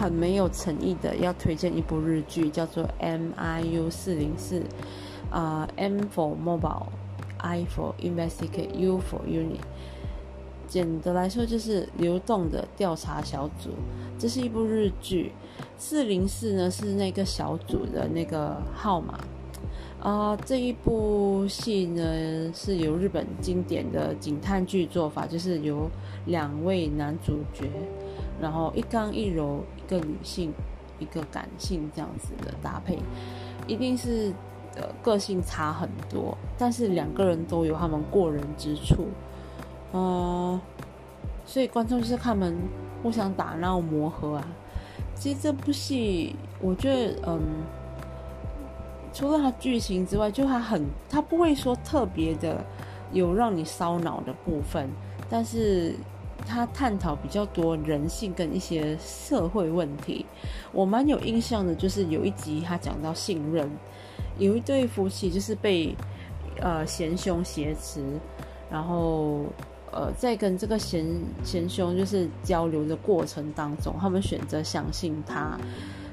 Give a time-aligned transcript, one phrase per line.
[0.00, 4.60] 很没有诚意的要推荐一部日剧，叫做《M I U 四零四》，
[5.30, 9.60] 啊，M for Mobile，I for Investigate，U for Unit。
[10.66, 13.70] 简的来说就是流动的调查小组。
[14.18, 15.32] 这是一部日剧，
[15.76, 19.20] 四零四呢是那个小组的那个号码。
[20.00, 22.02] 啊，这一部戏呢
[22.54, 25.90] 是由日本经典的警探剧做法，就是由
[26.24, 27.68] 两位男主角，
[28.40, 30.52] 然后一刚一柔，一个女性，
[30.98, 32.98] 一个感性这样子的搭配，
[33.66, 34.32] 一定是
[34.76, 39.08] 呃个性差很多，但是两个人都有他们过人之处，
[39.92, 40.60] 呃，
[41.44, 42.56] 所以观众就是他们
[43.02, 44.46] 互相打闹磨合啊。
[45.14, 47.40] 其实这部戏，我觉得嗯。
[49.12, 52.64] 除了它剧情之外，就它很，它不会说特别的
[53.10, 54.88] 有让你烧脑的部分，
[55.28, 55.96] 但是
[56.46, 60.26] 他探讨比较多人性跟一些社会问题。
[60.72, 63.68] 我蛮有印象的，就是有一集他讲到信任，
[64.38, 65.94] 有一对夫妻就是被
[66.60, 68.02] 呃贤兄挟持，
[68.70, 69.44] 然后
[69.92, 71.06] 呃在跟这个贤
[71.44, 75.58] 贤兄就是交流的过程当中，他们选择相信他，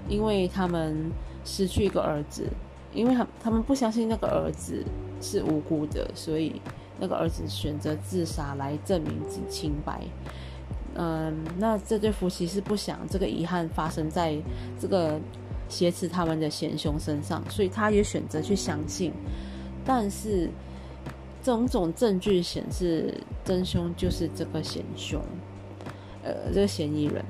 [0.08, 1.12] 因为他们
[1.44, 2.48] 失去一个儿子。
[2.94, 4.84] 因为他他们不相信那个儿子
[5.22, 6.60] 是无辜的，所以
[7.00, 10.02] 那个儿子选择自杀来证明自己清白。
[10.96, 14.36] 嗯，那这对夫妻是不想这个遗憾发生在
[14.80, 15.20] 这个
[15.70, 19.12] 挟持他们的贤兄身上，所以他也选择去相信。
[19.86, 20.50] 但是
[21.44, 23.14] 种种证据显示
[23.46, 25.22] 真凶就是这个贤兄，
[26.24, 27.24] 呃，这个嫌疑人。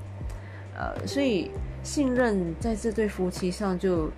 [0.75, 1.51] 呃，所以
[1.83, 4.09] 信任在这对夫妻上就。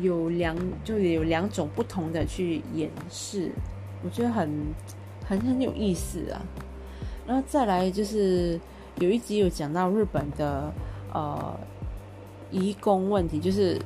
[0.00, 3.50] 有两就有两种不同的去掩饰，
[4.02, 4.48] 我觉得很
[5.26, 6.40] 很很有意思啊。
[7.26, 8.58] 然后再来就是
[8.96, 10.72] 有一集有讲到日本的
[11.12, 11.54] 呃
[12.50, 13.80] 移工问题，就是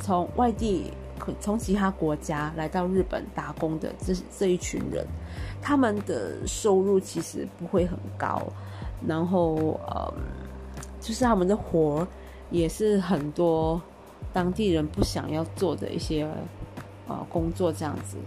[0.00, 0.92] 从外地
[1.40, 5.06] 从其他国家来到日本打工的这这一群人，
[5.62, 8.42] 他们的收入其实不会很高，
[9.06, 10.14] 然后呃
[11.00, 12.06] 就是他们的活
[12.50, 13.80] 也是很多。
[14.30, 16.28] 当地人不想要做的一些
[17.08, 18.18] 呃工作，这样子，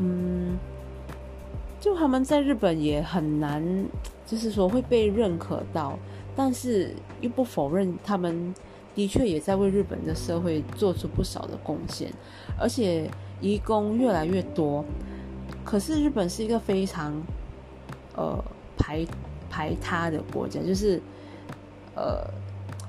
[0.00, 0.58] 嗯，
[1.78, 3.62] 就他们在日本也很难，
[4.24, 5.98] 就是说会被认可到，
[6.34, 8.54] 但是又不否认他们
[8.94, 12.10] 的确也在为日本的社会做出不少的贡献，
[12.58, 13.10] 而且
[13.42, 14.82] 移工越来越多，
[15.62, 17.12] 可是日本是一个非常
[18.16, 18.42] 呃
[18.78, 19.06] 排
[19.50, 20.98] 排他的国家，就是
[21.94, 22.24] 呃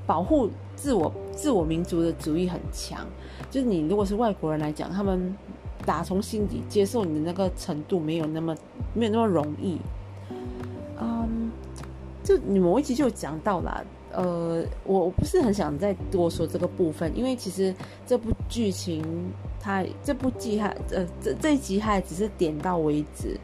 [0.07, 0.49] 保护。
[0.73, 3.05] 自我自我民族的主义很强，
[3.51, 5.37] 就是你如果是外国人来讲，他们
[5.85, 8.55] 打从心底接受你的那个程度没有那么
[8.93, 9.79] 没有那么容易。
[10.99, 11.51] 嗯，
[12.23, 17.73] 就你某一集就讲到了，呃，我我不是很想再多说这个部分，因为其实
[18.05, 19.03] 这部剧情
[19.59, 23.39] 它这部剧它呃这这一集还只是点到为止，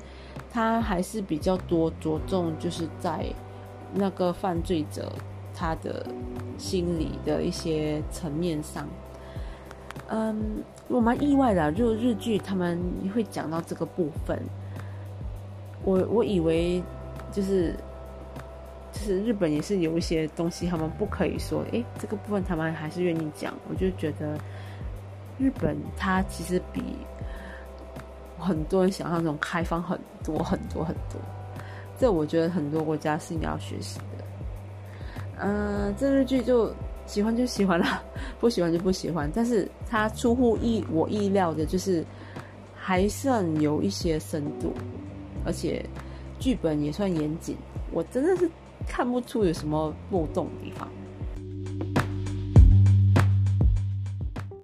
[0.52, 3.25] 它还是比较多着重就是在
[3.94, 5.12] 那个犯罪者。
[5.59, 6.06] 他的
[6.56, 8.88] 心理的一些层面上，
[10.09, 12.81] 嗯，我蛮意外的，就日剧他们
[13.13, 14.41] 会讲到这个部分。
[15.84, 16.81] 我我以为
[17.31, 17.73] 就是
[18.91, 23.53] 就是日本也是有一些东西他们不可以说，诶，这个部分他们还是愿意讲。
[23.69, 24.38] 我就觉得
[25.38, 26.81] 日本它其实比
[28.39, 31.22] 很多人想象中开放很多很多很多，
[32.00, 34.25] 这我觉得很多国家是应该要学习的。
[35.39, 36.74] 嗯，这日剧就
[37.07, 38.03] 喜欢就喜欢啦，
[38.40, 39.31] 不喜欢就不喜欢。
[39.34, 42.06] 但是它出乎意我意料的，就是
[42.75, 44.73] 还算有一些深度，
[45.44, 45.84] 而且
[46.38, 47.56] 剧本也算严谨。
[47.91, 48.47] 我真的是
[48.88, 50.88] 看不出有什么漏洞的地方。